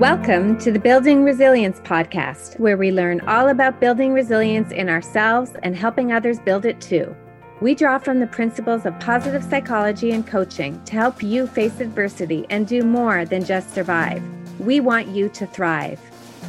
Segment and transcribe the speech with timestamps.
[0.00, 5.52] Welcome to the Building Resilience Podcast, where we learn all about building resilience in ourselves
[5.62, 7.16] and helping others build it too.
[7.62, 12.44] We draw from the principles of positive psychology and coaching to help you face adversity
[12.50, 14.22] and do more than just survive.
[14.60, 15.98] We want you to thrive.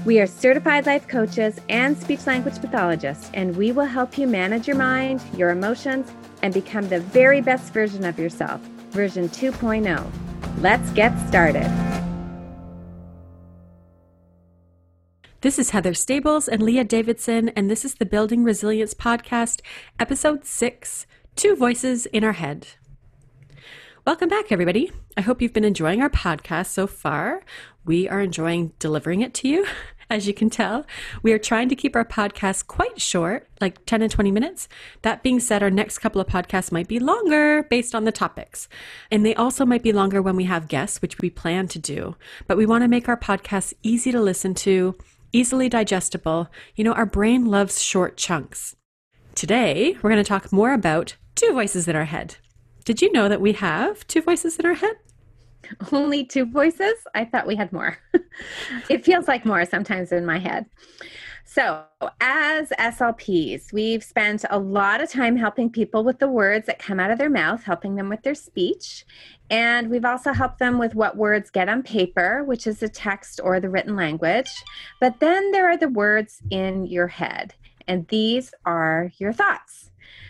[0.04, 4.68] We are certified life coaches and speech language pathologists, and we will help you manage
[4.68, 6.11] your mind, your emotions,
[6.43, 8.59] and become the very best version of yourself,
[8.91, 10.05] version 2.0.
[10.59, 11.71] Let's get started.
[15.47, 19.61] This is Heather Stables and Leah Davidson, and this is the Building Resilience Podcast,
[19.97, 21.07] Episode 6
[21.38, 22.68] Two Voices in Our Head.
[24.05, 24.91] Welcome back, everybody.
[25.15, 27.46] I hope you've been enjoying our podcast so far.
[27.86, 29.65] We are enjoying delivering it to you.
[30.10, 30.86] As you can tell,
[31.24, 34.67] we are trying to keep our podcast quite short, like 10 and 20 minutes.
[35.03, 38.67] That being said, our next couple of podcasts might be longer based on the topics.
[39.09, 42.17] And they also might be longer when we have guests, which we plan to do.
[42.47, 44.97] But we want to make our podcasts easy to listen to
[45.31, 46.50] easily digestible.
[46.76, 48.75] You know, our brain loves short chunks.
[49.36, 52.38] Today, we're going to talk more about two voices in our head.
[52.86, 54.95] Did you know that we have two voices in our head?
[55.92, 56.95] Only two voices?
[57.14, 57.97] I thought we had more.
[58.89, 60.66] it feels like more sometimes in my head.
[61.50, 61.86] So,
[62.20, 67.00] as SLPs, we've spent a lot of time helping people with the words that come
[67.00, 69.06] out of their mouth, helping them with their speech.
[69.50, 73.40] And we've also helped them with what words get on paper, which is the text
[73.42, 74.50] or the written language.
[75.00, 77.53] But then there are the words in your head,
[77.88, 79.90] and these are your thoughts.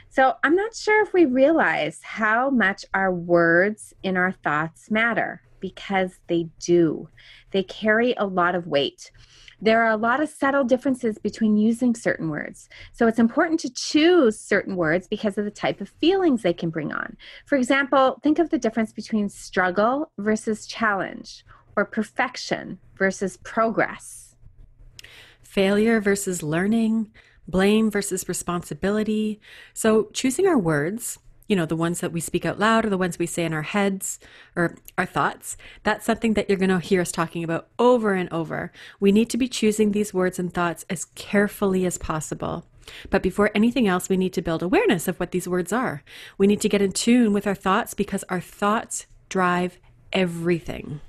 [0.10, 5.42] So I'm not sure if we realize how much our words in our thoughts matter
[5.60, 7.10] because they do.
[7.52, 9.12] They carry a lot of weight.
[9.62, 12.70] There are a lot of subtle differences between using certain words.
[12.94, 16.70] So it's important to choose certain words because of the type of feelings they can
[16.70, 17.18] bring on.
[17.46, 21.44] For example, think of the difference between struggle versus challenge
[21.76, 24.36] or perfection versus progress.
[25.42, 27.12] Failure versus learning,
[27.48, 29.40] blame versus responsibility.
[29.74, 32.98] So choosing our words you know, the ones that we speak out loud or the
[32.98, 34.20] ones we say in our heads
[34.56, 38.32] or our thoughts, that's something that you're going to hear us talking about over and
[38.32, 38.72] over.
[39.00, 42.66] We need to be choosing these words and thoughts as carefully as possible.
[43.10, 46.04] But before anything else, we need to build awareness of what these words are.
[46.38, 49.78] We need to get in tune with our thoughts because our thoughts drive
[50.14, 51.02] everything.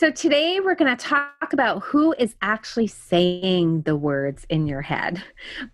[0.00, 4.80] So, today we're going to talk about who is actually saying the words in your
[4.80, 5.22] head.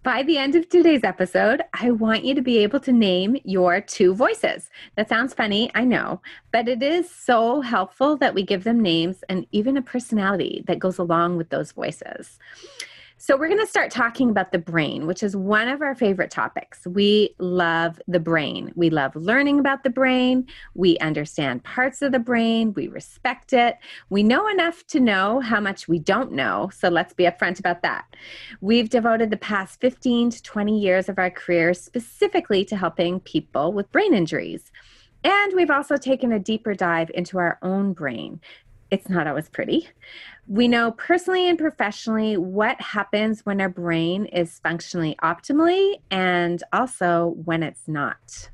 [0.03, 3.81] By the end of today's episode, I want you to be able to name your
[3.81, 4.69] two voices.
[4.97, 9.22] That sounds funny, I know, but it is so helpful that we give them names
[9.28, 12.41] and even a personality that goes along with those voices.
[13.19, 16.31] So, we're going to start talking about the brain, which is one of our favorite
[16.31, 16.87] topics.
[16.87, 18.72] We love the brain.
[18.77, 20.47] We love learning about the brain.
[20.75, 22.75] We understand parts of the brain.
[22.75, 23.78] We respect it.
[24.10, 26.71] We know enough to know how much we don't know.
[26.75, 28.05] So, let's be upfront about that.
[28.60, 33.72] We've devoted the past 15 to 20 years of our careers specifically to helping people
[33.72, 34.71] with brain injuries.
[35.25, 38.41] And we've also taken a deeper dive into our own brain.
[38.91, 39.88] It's not always pretty.
[40.47, 47.34] We know personally and professionally what happens when our brain is functionally optimally and also
[47.44, 48.50] when it's not.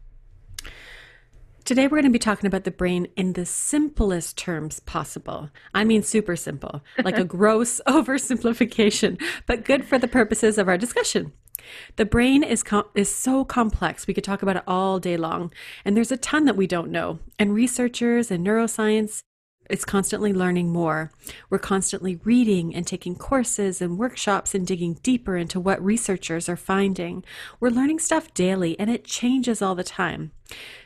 [1.64, 5.48] Today, we're going to be talking about the brain in the simplest terms possible.
[5.72, 10.76] I mean, super simple, like a gross oversimplification, but good for the purposes of our
[10.76, 11.32] discussion.
[11.96, 14.08] The brain is com- is so complex.
[14.08, 15.52] We could talk about it all day long,
[15.84, 17.20] and there's a ton that we don't know.
[17.38, 19.22] And researchers and neuroscience
[19.72, 21.10] it's constantly learning more.
[21.48, 26.58] We're constantly reading and taking courses and workshops and digging deeper into what researchers are
[26.58, 27.24] finding.
[27.58, 30.30] We're learning stuff daily and it changes all the time.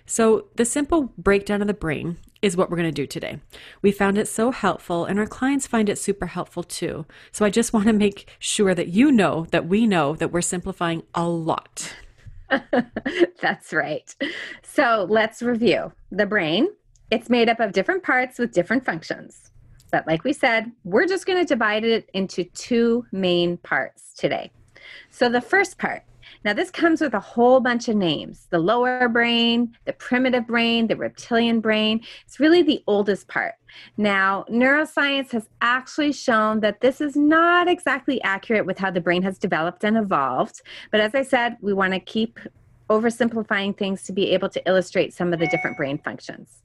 [0.07, 3.41] So, the simple breakdown of the brain is what we're going to do today.
[3.83, 7.07] We found it so helpful, and our clients find it super helpful too.
[7.33, 10.43] So, I just want to make sure that you know that we know that we're
[10.43, 11.93] simplifying a lot.
[13.43, 14.15] That's right.
[14.63, 16.69] So, let's review the brain
[17.11, 19.51] it's made up of different parts with different functions.
[19.93, 24.51] But like we said, we're just going to divide it into two main parts today.
[25.11, 26.03] So the first part,
[26.45, 30.87] now this comes with a whole bunch of names the lower brain, the primitive brain,
[30.87, 32.01] the reptilian brain.
[32.27, 33.55] It's really the oldest part.
[33.97, 39.23] Now, neuroscience has actually shown that this is not exactly accurate with how the brain
[39.23, 40.63] has developed and evolved.
[40.91, 42.39] But as I said, we want to keep
[42.89, 46.63] oversimplifying things to be able to illustrate some of the different brain functions.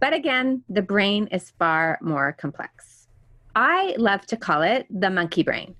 [0.00, 3.08] But again, the brain is far more complex.
[3.54, 5.74] I love to call it the monkey brain.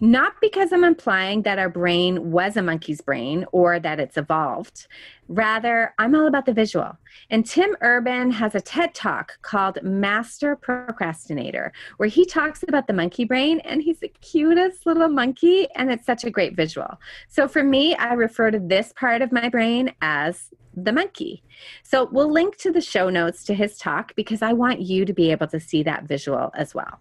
[0.00, 4.86] Not because I'm implying that our brain was a monkey's brain or that it's evolved.
[5.28, 6.96] Rather, I'm all about the visual.
[7.30, 12.92] And Tim Urban has a TED talk called Master Procrastinator, where he talks about the
[12.92, 16.98] monkey brain, and he's the cutest little monkey, and it's such a great visual.
[17.28, 21.42] So for me, I refer to this part of my brain as the monkey.
[21.82, 25.12] So we'll link to the show notes to his talk because I want you to
[25.12, 27.00] be able to see that visual as well.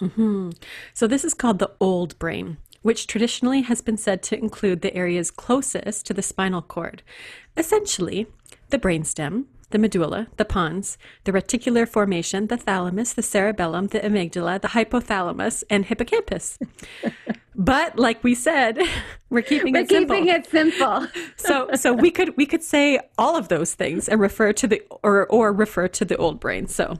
[0.00, 0.50] Mm-hmm.
[0.94, 4.94] So, this is called the old brain, which traditionally has been said to include the
[4.94, 7.02] areas closest to the spinal cord.
[7.56, 8.26] Essentially,
[8.70, 14.60] the brainstem, the medulla, the pons, the reticular formation, the thalamus, the cerebellum, the amygdala,
[14.60, 16.58] the hypothalamus, and hippocampus.
[17.56, 18.78] But like we said,
[19.30, 20.16] we're keeping we're it simple.
[20.16, 21.06] keeping it simple.
[21.36, 24.82] so so we could we could say all of those things and refer to the
[25.02, 26.66] or or refer to the old brain.
[26.66, 26.98] So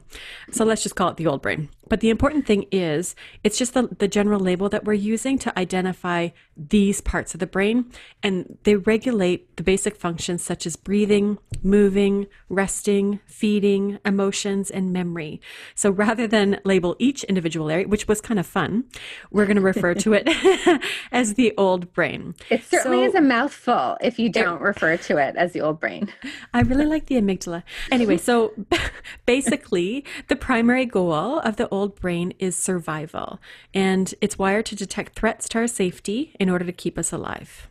[0.51, 1.69] so let's just call it the old brain.
[1.89, 5.57] But the important thing is, it's just the, the general label that we're using to
[5.57, 11.37] identify these parts of the brain, and they regulate the basic functions such as breathing,
[11.63, 15.39] moving, resting, feeding, emotions, and memory.
[15.75, 18.85] So rather than label each individual area, which was kind of fun,
[19.31, 20.27] we're going to refer to it
[21.11, 22.35] as the old brain.
[22.49, 25.61] It certainly so, is a mouthful if you don't it, refer to it as the
[25.61, 26.11] old brain.
[26.53, 27.63] I really like the amygdala.
[27.91, 28.53] Anyway, so
[29.25, 33.39] basically, the primary goal of the old brain is survival,
[33.73, 37.67] and it's wired to detect threats to our safety in order to keep us alive.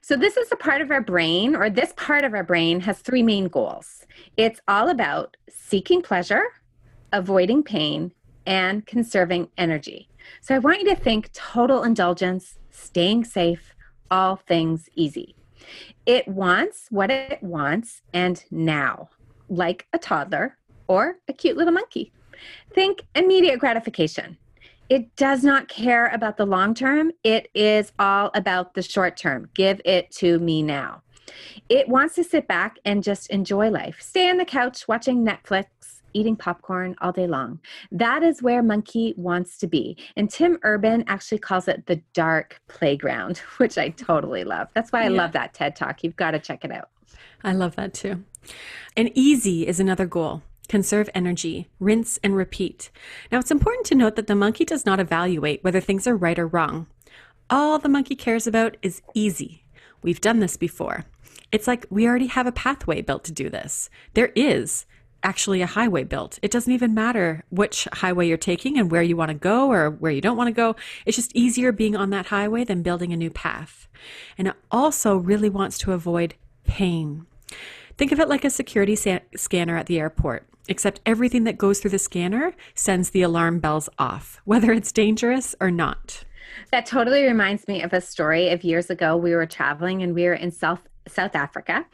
[0.00, 2.98] So, this is a part of our brain, or this part of our brain has
[2.98, 6.44] three main goals it's all about seeking pleasure,
[7.12, 8.12] avoiding pain,
[8.46, 10.08] and conserving energy.
[10.40, 13.74] So, I want you to think total indulgence, staying safe,
[14.10, 15.34] all things easy.
[16.04, 19.10] It wants what it wants and now,
[19.48, 20.56] like a toddler
[20.86, 22.12] or a cute little monkey.
[22.74, 24.36] Think immediate gratification.
[24.88, 27.10] It does not care about the long term.
[27.24, 29.48] It is all about the short term.
[29.54, 31.02] Give it to me now.
[31.68, 34.00] It wants to sit back and just enjoy life.
[34.00, 35.66] Stay on the couch watching Netflix,
[36.16, 37.60] eating popcorn all day long.
[37.92, 39.96] That is where Monkey wants to be.
[40.16, 44.68] And Tim Urban actually calls it the dark playground, which I totally love.
[44.74, 45.22] That's why I yeah.
[45.22, 46.02] love that TED Talk.
[46.02, 46.88] You've got to check it out.
[47.44, 48.24] I love that too.
[48.96, 50.42] And easy is another goal.
[50.68, 52.90] Conserve energy, rinse and repeat.
[53.30, 56.38] Now, it's important to note that the monkey does not evaluate whether things are right
[56.38, 56.88] or wrong.
[57.48, 59.62] All the monkey cares about is easy.
[60.02, 61.04] We've done this before.
[61.52, 63.88] It's like we already have a pathway built to do this.
[64.14, 64.86] There is
[65.22, 66.38] actually a highway built.
[66.42, 69.90] It doesn't even matter which highway you're taking and where you want to go or
[69.90, 70.76] where you don't want to go.
[71.04, 73.88] It's just easier being on that highway than building a new path.
[74.38, 76.34] And it also really wants to avoid
[76.64, 77.26] pain.
[77.96, 81.80] Think of it like a security sa- scanner at the airport except everything that goes
[81.80, 86.24] through the scanner sends the alarm bells off, whether it's dangerous or not.
[86.72, 89.16] That totally reminds me of a story of years ago.
[89.16, 91.86] We were traveling and we were in South South Africa.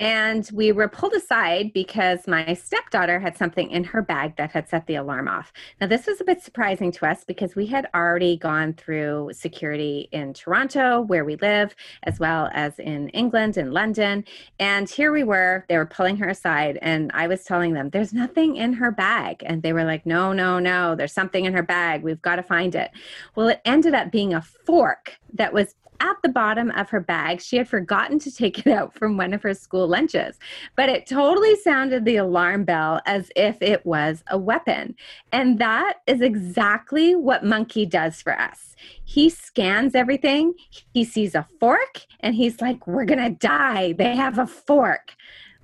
[0.00, 4.68] And we were pulled aside because my stepdaughter had something in her bag that had
[4.68, 5.52] set the alarm off.
[5.80, 10.08] Now, this was a bit surprising to us because we had already gone through security
[10.12, 11.74] in Toronto, where we live,
[12.04, 14.24] as well as in England and London.
[14.58, 18.12] And here we were, they were pulling her aside, and I was telling them, There's
[18.12, 19.42] nothing in her bag.
[19.44, 22.02] And they were like, No, no, no, there's something in her bag.
[22.02, 22.90] We've got to find it.
[23.34, 27.40] Well, it ended up being a fork that was at the bottom of her bag.
[27.40, 30.38] She had forgotten to take it out from one of her school lunches,
[30.76, 34.94] but it totally sounded the alarm bell as if it was a weapon.
[35.32, 38.76] And that is exactly what Monkey does for us.
[39.04, 40.54] He scans everything,
[40.92, 43.92] he sees a fork, and he's like, We're to die.
[43.92, 45.14] They have a fork.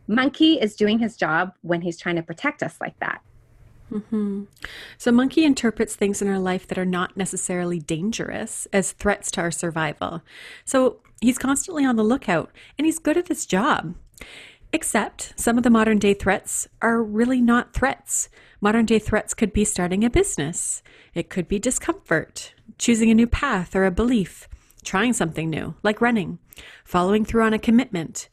[0.07, 3.23] Monkey is doing his job when he's trying to protect us like that.
[3.93, 4.45] Mm-hmm.
[4.99, 9.41] So, monkey interprets things in our life that are not necessarily dangerous as threats to
[9.41, 10.23] our survival.
[10.65, 13.95] So, he's constantly on the lookout and he's good at his job.
[14.73, 18.29] Except some of the modern day threats are really not threats.
[18.61, 20.83] Modern day threats could be starting a business,
[21.15, 24.49] it could be discomfort, choosing a new path or a belief,
[24.83, 26.39] trying something new, like running,
[26.85, 28.29] following through on a commitment.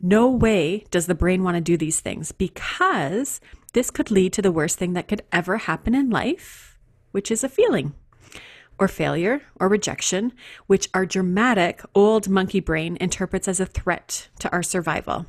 [0.00, 3.40] No way does the brain want to do these things because
[3.72, 6.78] this could lead to the worst thing that could ever happen in life,
[7.12, 7.94] which is a feeling
[8.78, 10.32] or failure or rejection,
[10.66, 15.26] which our dramatic old monkey brain interprets as a threat to our survival.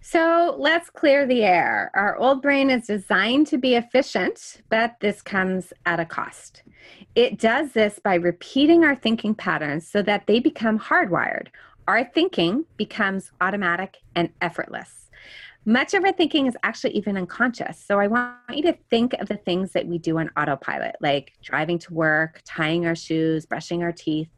[0.00, 1.90] So let's clear the air.
[1.94, 6.62] Our old brain is designed to be efficient, but this comes at a cost.
[7.14, 11.48] It does this by repeating our thinking patterns so that they become hardwired.
[11.86, 15.01] Our thinking becomes automatic and effortless.
[15.64, 17.78] Much of our thinking is actually even unconscious.
[17.78, 21.34] So I want you to think of the things that we do on autopilot, like
[21.42, 24.28] driving to work, tying our shoes, brushing our teeth.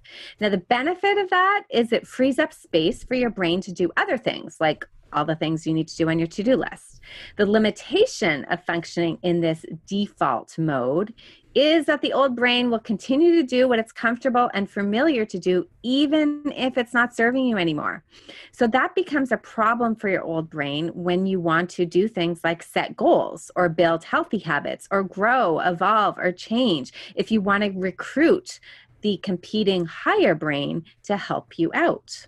[0.40, 3.90] Now, the benefit of that is it frees up space for your brain to do
[3.96, 7.00] other things, like all the things you need to do on your to do list.
[7.36, 11.14] The limitation of functioning in this default mode
[11.54, 15.38] is that the old brain will continue to do what it's comfortable and familiar to
[15.38, 18.02] do, even if it's not serving you anymore.
[18.50, 22.40] So that becomes a problem for your old brain when you want to do things
[22.42, 26.92] like set goals or build healthy habits or grow, evolve, or change.
[27.14, 28.58] If you want to recruit
[29.02, 32.26] the competing higher brain to help you out.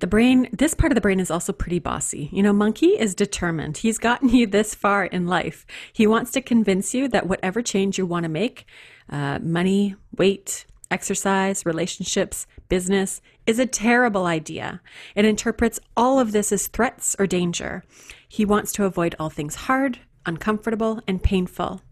[0.00, 2.28] The brain, this part of the brain is also pretty bossy.
[2.32, 3.78] You know, Monkey is determined.
[3.78, 5.66] He's gotten you this far in life.
[5.92, 8.66] He wants to convince you that whatever change you want to make,
[9.10, 14.80] uh, money, weight, exercise, relationships, business, is a terrible idea.
[15.14, 17.82] It interprets all of this as threats or danger.
[18.28, 21.82] He wants to avoid all things hard, uncomfortable, and painful.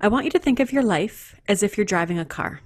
[0.00, 2.60] I want you to think of your life as if you're driving a car.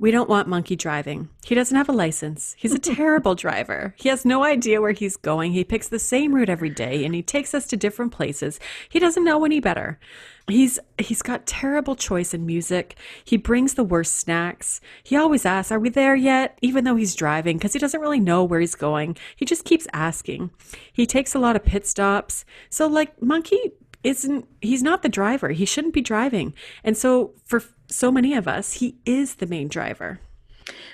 [0.00, 1.28] We don't want Monkey driving.
[1.44, 2.54] He doesn't have a license.
[2.56, 3.94] He's a terrible driver.
[3.98, 5.52] He has no idea where he's going.
[5.52, 8.60] He picks the same route every day and he takes us to different places.
[8.88, 9.98] He doesn't know any better.
[10.46, 12.96] He's he's got terrible choice in music.
[13.24, 14.80] He brings the worst snacks.
[15.02, 18.20] He always asks, "Are we there yet?" even though he's driving because he doesn't really
[18.20, 19.16] know where he's going.
[19.36, 20.50] He just keeps asking.
[20.92, 22.44] He takes a lot of pit stops.
[22.70, 23.72] So like Monkey
[24.08, 25.50] isn't he's not the driver.
[25.50, 26.54] He shouldn't be driving.
[26.82, 30.20] And so for so many of us, he is the main driver.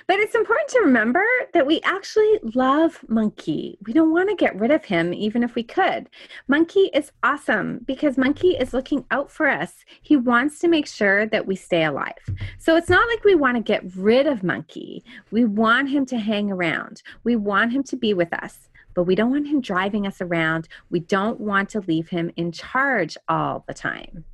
[0.07, 3.77] But it's important to remember that we actually love Monkey.
[3.85, 6.09] We don't want to get rid of him, even if we could.
[6.47, 9.83] Monkey is awesome because Monkey is looking out for us.
[10.01, 12.13] He wants to make sure that we stay alive.
[12.57, 15.03] So it's not like we want to get rid of Monkey.
[15.31, 19.13] We want him to hang around, we want him to be with us but we
[19.13, 20.67] don't want him driving us around.
[20.89, 24.25] We don't want to leave him in charge all the time.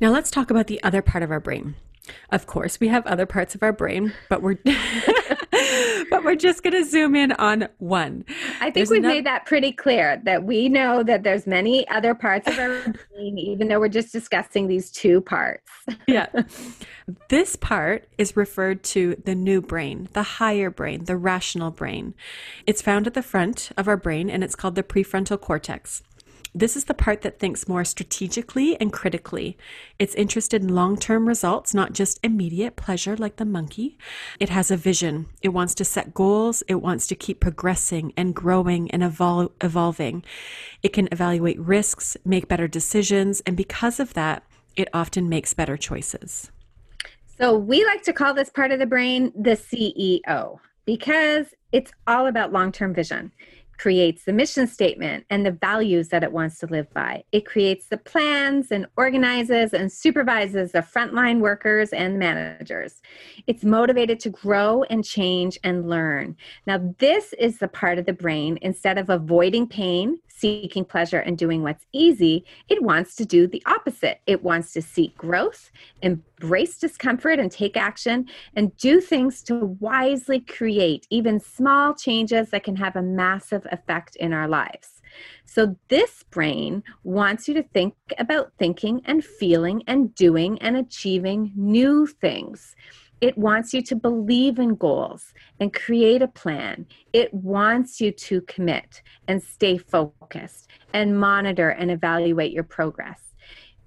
[0.00, 1.74] Now let's talk about the other part of our brain.
[2.30, 4.58] Of course, we have other parts of our brain, but we're
[6.10, 8.24] but we're just going to zoom in on one.
[8.60, 12.14] I think there's we've made that pretty clear that we know that there's many other
[12.14, 12.80] parts of our
[13.14, 15.70] brain even though we're just discussing these two parts.
[16.06, 16.26] yeah.
[17.28, 22.14] This part is referred to the new brain, the higher brain, the rational brain.
[22.66, 26.02] It's found at the front of our brain and it's called the prefrontal cortex.
[26.56, 29.58] This is the part that thinks more strategically and critically.
[29.98, 33.98] It's interested in long term results, not just immediate pleasure like the monkey.
[34.40, 35.26] It has a vision.
[35.42, 36.62] It wants to set goals.
[36.66, 40.24] It wants to keep progressing and growing and evol- evolving.
[40.82, 44.42] It can evaluate risks, make better decisions, and because of that,
[44.76, 46.50] it often makes better choices.
[47.38, 52.28] So, we like to call this part of the brain the CEO because it's all
[52.28, 53.30] about long term vision
[53.78, 57.24] creates the mission statement and the values that it wants to live by.
[57.32, 63.02] It creates the plans and organizes and supervises the frontline workers and managers.
[63.46, 66.36] It's motivated to grow and change and learn.
[66.66, 71.38] Now, this is the part of the brain instead of avoiding pain, seeking pleasure and
[71.38, 74.20] doing what's easy, it wants to do the opposite.
[74.26, 75.70] It wants to seek growth,
[76.02, 82.64] embrace discomfort and take action, and do things to wisely create even small changes that
[82.64, 84.96] can have a massive effect in our lives.
[85.46, 91.52] So, this brain wants you to think about thinking and feeling and doing and achieving
[91.54, 92.76] new things.
[93.20, 96.86] It wants you to believe in goals and create a plan.
[97.12, 103.25] It wants you to commit and stay focused and monitor and evaluate your progress.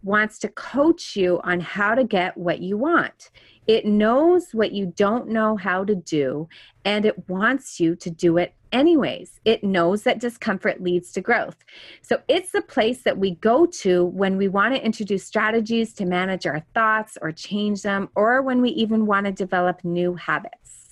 [0.04, 3.32] Wants to coach you on how to get what you want.
[3.68, 6.48] It knows what you don't know how to do
[6.86, 9.40] and it wants you to do it anyways.
[9.46, 11.58] It knows that discomfort leads to growth.
[12.02, 16.06] So it's the place that we go to when we want to introduce strategies to
[16.06, 20.89] manage our thoughts or change them, or when we even want to develop new habits.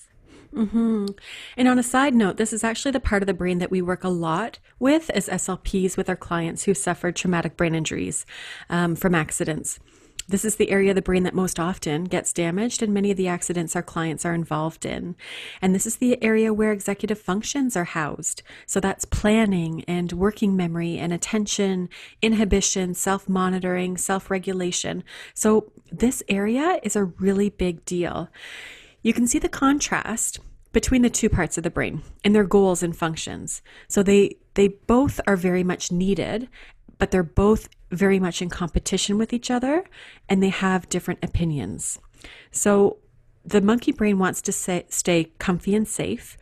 [0.53, 1.05] Mm-hmm.
[1.55, 3.81] And on a side note, this is actually the part of the brain that we
[3.81, 8.25] work a lot with as SLPs with our clients who suffered traumatic brain injuries
[8.69, 9.79] um, from accidents.
[10.29, 13.17] This is the area of the brain that most often gets damaged, and many of
[13.17, 15.15] the accidents our clients are involved in.
[15.61, 18.43] And this is the area where executive functions are housed.
[18.65, 21.87] So that's planning and working memory and attention,
[22.21, 25.05] inhibition, self monitoring, self regulation.
[25.33, 28.29] So this area is a really big deal.
[29.01, 30.39] You can see the contrast
[30.73, 33.61] between the two parts of the brain and their goals and functions.
[33.87, 36.49] So they they both are very much needed
[36.99, 39.85] but they're both very much in competition with each other
[40.27, 41.99] and they have different opinions.
[42.51, 42.97] So
[43.45, 46.37] the monkey brain wants to say, stay comfy and safe.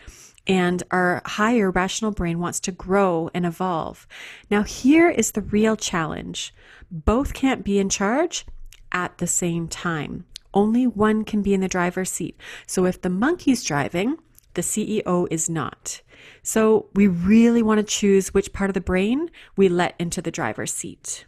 [0.47, 4.07] and our higher rational brain wants to grow and evolve.
[4.51, 6.53] Now, here is the real challenge
[6.91, 8.45] both can't be in charge
[8.91, 10.25] at the same time.
[10.55, 12.39] Only one can be in the driver's seat.
[12.65, 14.17] So if the monkey's driving,
[14.55, 16.01] the CEO is not.
[16.41, 20.31] So we really want to choose which part of the brain we let into the
[20.31, 21.25] driver's seat.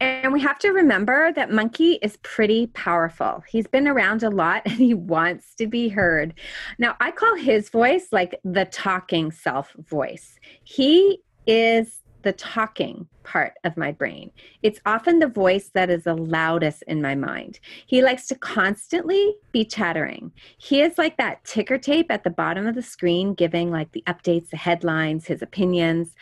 [0.00, 3.42] And we have to remember that Monkey is pretty powerful.
[3.48, 6.34] He's been around a lot and he wants to be heard.
[6.78, 10.38] Now, I call his voice like the talking self voice.
[10.64, 14.30] He is the talking part of my brain.
[14.62, 17.60] It's often the voice that is the loudest in my mind.
[17.86, 20.32] He likes to constantly be chattering.
[20.58, 24.04] He is like that ticker tape at the bottom of the screen, giving like the
[24.06, 26.14] updates, the headlines, his opinions.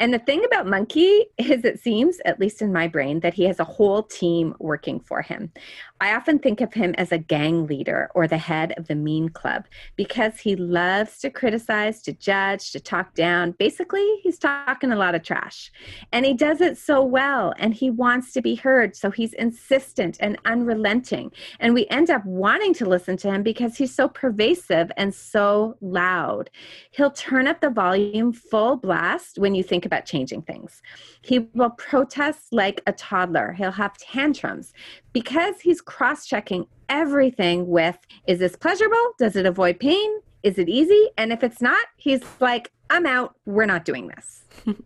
[0.00, 3.44] And the thing about Monkey is, it seems, at least in my brain, that he
[3.44, 5.52] has a whole team working for him.
[6.00, 9.28] I often think of him as a gang leader or the head of the mean
[9.28, 13.52] club because he loves to criticize, to judge, to talk down.
[13.52, 15.70] Basically, he's talking a lot of trash.
[16.10, 18.96] And he does it so well and he wants to be heard.
[18.96, 21.30] So he's insistent and unrelenting.
[21.60, 25.76] And we end up wanting to listen to him because he's so pervasive and so
[25.80, 26.50] loud.
[26.90, 30.82] He'll turn up the volume full blast when you think about changing things.
[31.22, 33.52] He will protest like a toddler.
[33.52, 34.72] He'll have tantrums
[35.14, 39.14] because he's cross checking everything with is this pleasurable?
[39.18, 40.20] Does it avoid pain?
[40.42, 41.08] Is it easy?
[41.16, 43.34] And if it's not, he's like, I'm out.
[43.46, 44.44] We're not doing this.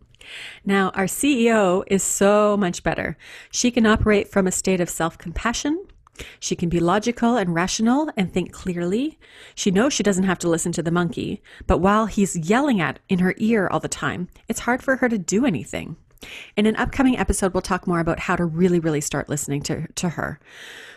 [0.64, 3.16] now, our CEO is so much better.
[3.50, 5.84] She can operate from a state of self compassion.
[6.40, 9.18] She can be logical and rational and think clearly.
[9.54, 12.98] She knows she doesn't have to listen to the monkey, but while he's yelling at
[13.08, 15.96] in her ear all the time, it's hard for her to do anything.
[16.56, 19.86] In an upcoming episode, we'll talk more about how to really, really start listening to,
[19.94, 20.40] to her.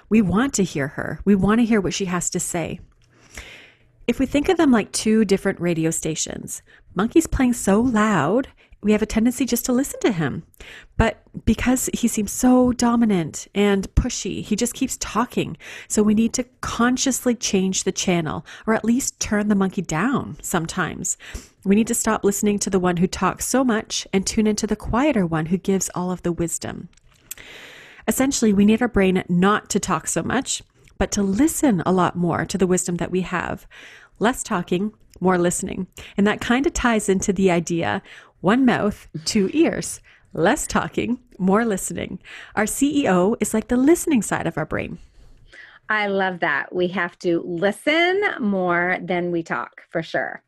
[0.10, 2.80] We want to hear her, we want to hear what she has to say.
[4.08, 6.62] If we think of them like two different radio stations,
[6.96, 8.50] Monkey's playing so loud,
[8.84, 10.44] we have a tendency just to listen to him.
[10.98, 15.58] But because he seems so dominant and pushy, he just keeps talking.
[15.88, 20.38] So we need to consciously change the channel or at least turn the monkey down
[20.42, 21.18] sometimes.
[21.64, 24.66] We need to stop listening to the one who talks so much and tune into
[24.66, 26.90] the quieter one who gives all of the wisdom.
[28.08, 30.64] Essentially, we need our brain not to talk so much,
[30.98, 33.68] but to listen a lot more to the wisdom that we have.
[34.18, 35.88] Less talking, more listening.
[36.18, 38.02] And that kind of ties into the idea
[38.42, 40.02] one mouth, two ears.
[40.34, 42.20] Less talking, more listening.
[42.56, 45.00] Our CEO is like the listening side of our brain.
[45.90, 46.74] I love that.
[46.74, 50.42] We have to listen more than we talk, for sure.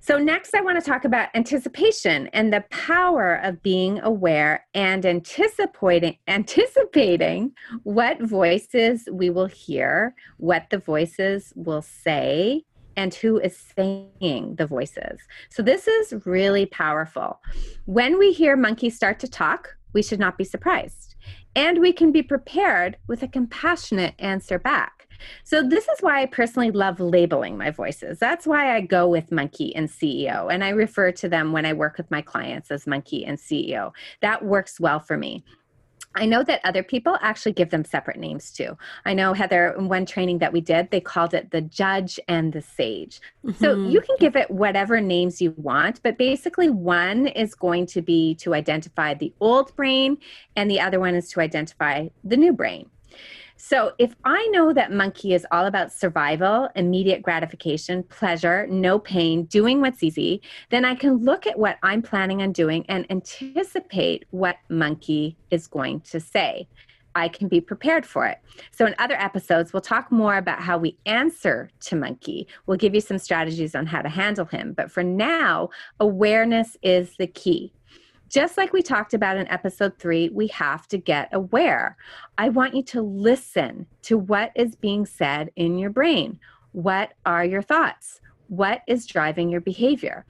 [0.00, 5.06] So, next, I want to talk about anticipation and the power of being aware and
[5.06, 7.52] anticipating, anticipating
[7.84, 12.64] what voices we will hear, what the voices will say,
[12.96, 15.20] and who is saying the voices.
[15.50, 17.40] So, this is really powerful.
[17.86, 21.14] When we hear monkeys start to talk, we should not be surprised.
[21.56, 25.08] And we can be prepared with a compassionate answer back.
[25.44, 28.18] So, this is why I personally love labeling my voices.
[28.18, 30.52] That's why I go with monkey and CEO.
[30.52, 33.92] And I refer to them when I work with my clients as monkey and CEO.
[34.20, 35.44] That works well for me.
[36.14, 38.76] I know that other people actually give them separate names too.
[39.04, 42.52] I know Heather, in one training that we did, they called it the judge and
[42.52, 43.20] the sage.
[43.44, 43.62] Mm-hmm.
[43.62, 48.02] So you can give it whatever names you want, but basically one is going to
[48.02, 50.18] be to identify the old brain
[50.56, 52.90] and the other one is to identify the new brain.
[53.66, 59.44] So, if I know that monkey is all about survival, immediate gratification, pleasure, no pain,
[59.44, 64.26] doing what's easy, then I can look at what I'm planning on doing and anticipate
[64.32, 66.68] what monkey is going to say.
[67.14, 68.36] I can be prepared for it.
[68.70, 72.46] So, in other episodes, we'll talk more about how we answer to Monkey.
[72.66, 74.74] We'll give you some strategies on how to handle him.
[74.74, 77.72] But for now, awareness is the key.
[78.34, 81.96] Just like we talked about in episode three, we have to get aware.
[82.36, 86.40] I want you to listen to what is being said in your brain.
[86.72, 88.20] What are your thoughts?
[88.48, 90.26] What is driving your behavior?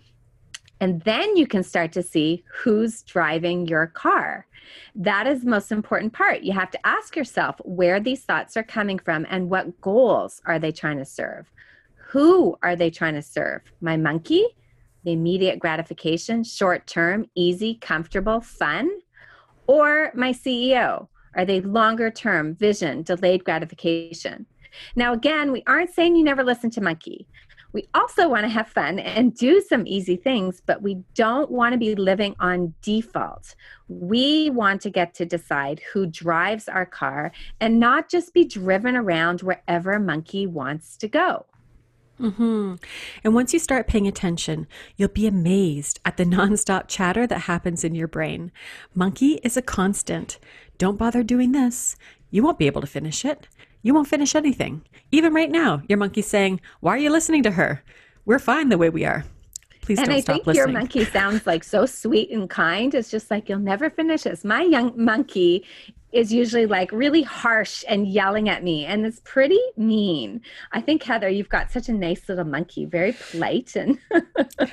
[0.81, 4.47] And then you can start to see who's driving your car.
[4.95, 6.43] That is the most important part.
[6.43, 10.59] You have to ask yourself where these thoughts are coming from and what goals are
[10.59, 11.51] they trying to serve?
[12.09, 13.62] Who are they trying to serve?
[13.81, 14.45] My monkey?
[15.05, 18.90] The immediate gratification, short term, easy, comfortable, fun?
[19.67, 21.09] Or my CEO?
[21.37, 24.47] Are they longer term, vision, delayed gratification?
[24.97, 27.27] Now, again, we aren't saying you never listen to Monkey.
[27.73, 31.73] We also want to have fun and do some easy things, but we don't want
[31.73, 33.57] to be living on default.
[33.88, 38.95] We want to get to decide who drives our car and not just be driven
[38.95, 41.47] around wherever Monkey wants to go.
[42.20, 42.74] Mm-hmm.
[43.24, 47.85] And once you start paying attention, you'll be amazed at the nonstop chatter that happens
[47.85, 48.53] in your brain.
[48.94, 50.38] Monkey is a constant.
[50.79, 51.96] Don't bother doing this.
[52.31, 53.48] You won't be able to finish it.
[53.83, 54.83] You won't finish anything.
[55.12, 57.83] Even right now, your monkey's saying, Why are you listening to her?
[58.24, 59.24] We're fine the way we are.
[59.83, 60.72] Please and don't I stop think listening.
[60.72, 62.94] your monkey sounds like so sweet and kind.
[62.94, 64.42] It's just like you'll never finish this.
[64.42, 65.66] My young monkey
[66.14, 70.40] is usually like really harsh and yelling at me, and it's pretty mean.
[70.72, 73.98] I think Heather, you've got such a nice little monkey, very polite and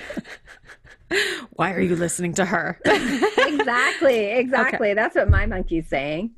[1.55, 2.79] Why are you listening to her?
[2.85, 4.93] exactly, exactly.
[4.93, 6.31] That's what my monkey's saying.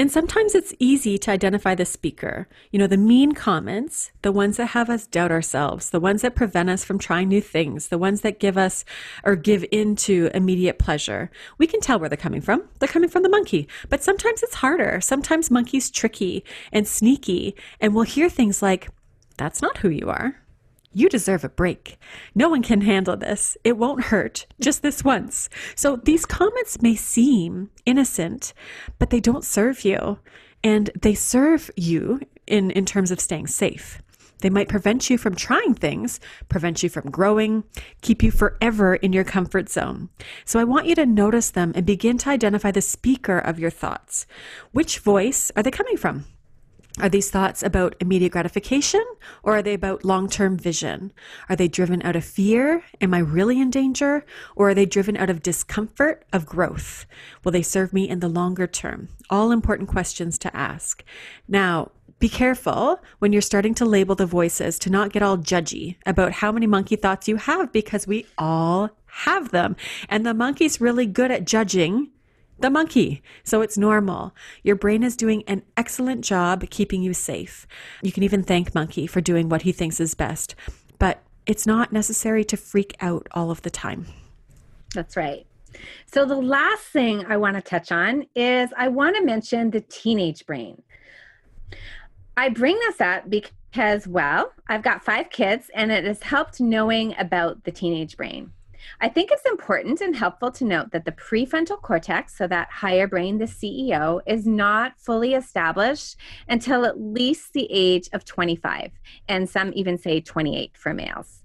[0.00, 2.46] And sometimes it's easy to identify the speaker.
[2.70, 6.36] You know, the mean comments, the ones that have us doubt ourselves, the ones that
[6.36, 8.84] prevent us from trying new things, the ones that give us
[9.24, 11.32] or give in to immediate pleasure.
[11.58, 12.68] We can tell where they're coming from.
[12.78, 13.66] They're coming from the monkey.
[13.88, 15.00] But sometimes it's harder.
[15.00, 17.56] Sometimes monkey's tricky and sneaky.
[17.80, 18.88] And we'll hear things like,
[19.36, 20.36] that's not who you are.
[20.92, 21.98] You deserve a break.
[22.34, 23.56] No one can handle this.
[23.62, 25.48] It won't hurt, just this once.
[25.74, 28.54] So these comments may seem innocent,
[28.98, 30.18] but they don't serve you.
[30.64, 34.00] And they serve you in, in terms of staying safe.
[34.40, 37.64] They might prevent you from trying things, prevent you from growing,
[38.02, 40.10] keep you forever in your comfort zone.
[40.44, 43.70] So I want you to notice them and begin to identify the speaker of your
[43.70, 44.26] thoughts.
[44.72, 46.24] Which voice are they coming from?
[47.00, 49.04] Are these thoughts about immediate gratification
[49.44, 51.12] or are they about long term vision?
[51.48, 52.82] Are they driven out of fear?
[53.00, 54.24] Am I really in danger?
[54.56, 57.06] Or are they driven out of discomfort of growth?
[57.44, 59.08] Will they serve me in the longer term?
[59.30, 61.04] All important questions to ask.
[61.46, 65.96] Now, be careful when you're starting to label the voices to not get all judgy
[66.04, 69.76] about how many monkey thoughts you have because we all have them.
[70.08, 72.10] And the monkey's really good at judging
[72.60, 73.22] the monkey.
[73.44, 74.34] So it's normal.
[74.62, 77.66] Your brain is doing an excellent job keeping you safe.
[78.02, 80.54] You can even thank Monkey for doing what he thinks is best,
[80.98, 84.06] but it's not necessary to freak out all of the time.
[84.94, 85.46] That's right.
[86.06, 89.82] So, the last thing I want to touch on is I want to mention the
[89.82, 90.82] teenage brain.
[92.36, 97.14] I bring this up because, well, I've got five kids and it has helped knowing
[97.18, 98.52] about the teenage brain.
[99.00, 103.06] I think it's important and helpful to note that the prefrontal cortex, so that higher
[103.06, 106.16] brain, the CEO, is not fully established
[106.48, 108.90] until at least the age of 25,
[109.28, 111.42] and some even say 28 for males,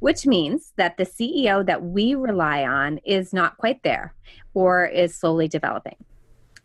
[0.00, 4.14] which means that the CEO that we rely on is not quite there
[4.54, 5.96] or is slowly developing.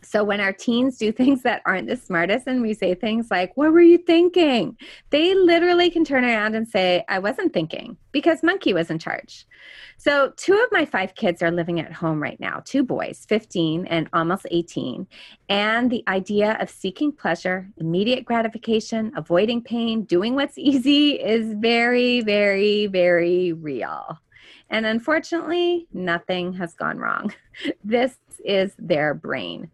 [0.03, 3.55] So when our teens do things that aren't the smartest and we say things like,
[3.55, 4.77] What were you thinking?
[5.09, 9.45] They literally can turn around and say, I wasn't thinking because Monkey was in charge.
[9.97, 13.85] So two of my five kids are living at home right now two boys, 15
[13.85, 15.05] and almost 18.
[15.47, 22.21] And the idea of seeking pleasure, immediate gratification, avoiding pain, doing what's easy is very,
[22.21, 24.19] very, very real.
[24.71, 27.33] And unfortunately, nothing has gone wrong.
[27.83, 29.69] This is their brain.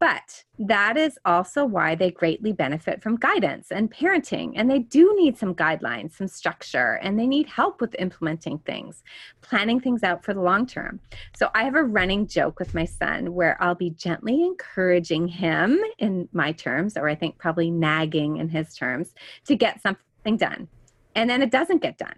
[0.00, 4.52] But that is also why they greatly benefit from guidance and parenting.
[4.56, 9.02] And they do need some guidelines, some structure, and they need help with implementing things,
[9.40, 11.00] planning things out for the long term.
[11.36, 15.80] So I have a running joke with my son where I'll be gently encouraging him
[15.98, 19.14] in my terms, or I think probably nagging in his terms,
[19.46, 20.68] to get something done.
[21.14, 22.16] And then it doesn't get done.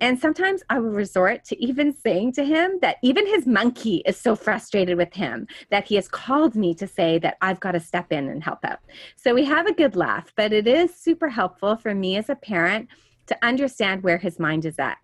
[0.00, 4.16] And sometimes I will resort to even saying to him that even his monkey is
[4.16, 7.80] so frustrated with him that he has called me to say that I've got to
[7.80, 8.80] step in and help out.
[9.16, 12.36] So we have a good laugh, but it is super helpful for me as a
[12.36, 12.88] parent
[13.26, 14.98] to understand where his mind is at.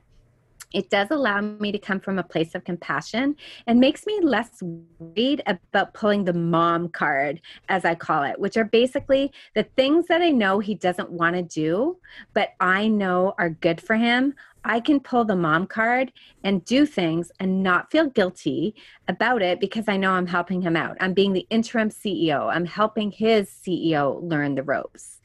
[0.75, 3.37] It does allow me to come from a place of compassion
[3.69, 8.57] and makes me less worried about pulling the mom card, as I call it, which
[8.57, 11.99] are basically the things that I know he doesn't want to do,
[12.35, 14.35] but I know are good for him.
[14.65, 18.75] I can pull the mom card and do things and not feel guilty
[19.09, 20.97] about it because I know I'm helping him out.
[21.01, 25.21] I'm being the interim CEO, I'm helping his CEO learn the ropes.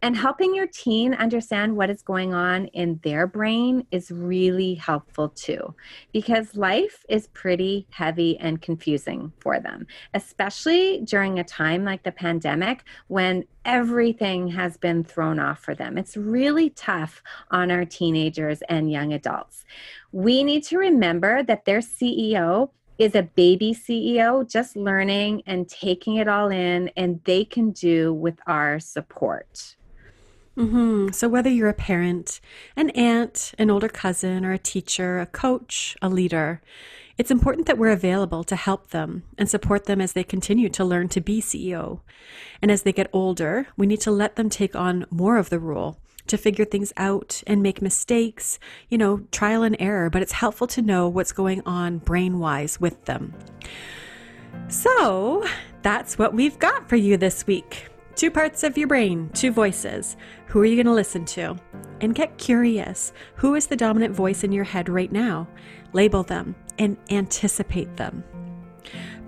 [0.00, 5.30] And helping your teen understand what is going on in their brain is really helpful
[5.30, 5.74] too,
[6.12, 12.12] because life is pretty heavy and confusing for them, especially during a time like the
[12.12, 15.98] pandemic when everything has been thrown off for them.
[15.98, 19.64] It's really tough on our teenagers and young adults.
[20.12, 26.16] We need to remember that their CEO is a baby CEO just learning and taking
[26.16, 29.76] it all in, and they can do with our support.
[30.58, 31.10] Mm-hmm.
[31.12, 32.40] So, whether you're a parent,
[32.74, 36.60] an aunt, an older cousin, or a teacher, a coach, a leader,
[37.16, 40.84] it's important that we're available to help them and support them as they continue to
[40.84, 42.00] learn to be CEO.
[42.60, 45.60] And as they get older, we need to let them take on more of the
[45.60, 50.32] role to figure things out and make mistakes, you know, trial and error, but it's
[50.32, 53.32] helpful to know what's going on brain wise with them.
[54.68, 55.46] So
[55.82, 57.88] that's what we've got for you this week.
[58.18, 60.16] Two parts of your brain, two voices.
[60.46, 61.56] Who are you going to listen to?
[62.00, 63.12] And get curious.
[63.36, 65.46] Who is the dominant voice in your head right now?
[65.92, 68.24] Label them and anticipate them.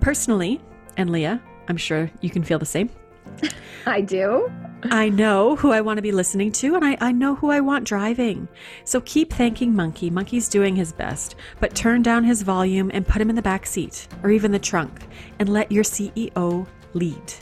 [0.01, 0.59] Personally,
[0.97, 2.89] and Leah, I'm sure you can feel the same.
[3.85, 4.51] I do.
[4.83, 7.61] I know who I want to be listening to, and I, I know who I
[7.61, 8.49] want driving.
[8.83, 10.09] So keep thanking Monkey.
[10.09, 13.65] Monkey's doing his best, but turn down his volume and put him in the back
[13.65, 15.07] seat or even the trunk
[15.39, 17.33] and let your CEO lead.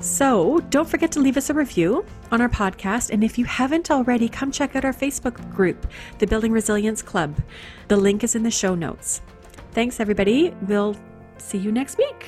[0.00, 3.10] So don't forget to leave us a review on our podcast.
[3.10, 5.86] And if you haven't already, come check out our Facebook group,
[6.18, 7.36] the Building Resilience Club.
[7.88, 9.22] The link is in the show notes.
[9.72, 10.54] Thanks, everybody.
[10.62, 10.96] We'll
[11.38, 12.26] see you next week.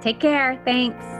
[0.00, 0.60] Take care.
[0.64, 1.19] Thanks.